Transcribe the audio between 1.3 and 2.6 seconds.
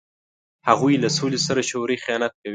سره شعوري خیانت کوي.